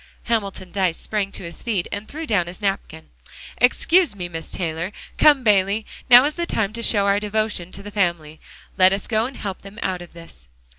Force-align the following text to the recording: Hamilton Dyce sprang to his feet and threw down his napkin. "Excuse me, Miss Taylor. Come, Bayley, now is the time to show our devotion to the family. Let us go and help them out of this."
Hamilton 0.23 0.71
Dyce 0.71 0.97
sprang 0.97 1.31
to 1.31 1.43
his 1.43 1.61
feet 1.61 1.87
and 1.91 2.07
threw 2.07 2.25
down 2.25 2.47
his 2.47 2.59
napkin. 2.59 3.09
"Excuse 3.59 4.15
me, 4.15 4.27
Miss 4.27 4.49
Taylor. 4.49 4.91
Come, 5.19 5.43
Bayley, 5.43 5.85
now 6.09 6.25
is 6.25 6.33
the 6.33 6.47
time 6.47 6.73
to 6.73 6.81
show 6.81 7.05
our 7.05 7.19
devotion 7.19 7.71
to 7.71 7.83
the 7.83 7.91
family. 7.91 8.41
Let 8.79 8.93
us 8.93 9.05
go 9.05 9.27
and 9.27 9.37
help 9.37 9.61
them 9.61 9.77
out 9.83 10.01
of 10.01 10.13
this." 10.13 10.49